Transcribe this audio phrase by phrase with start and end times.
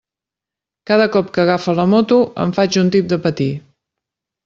[0.91, 3.51] Cada cop que agafa la moto em faig un tip de patir.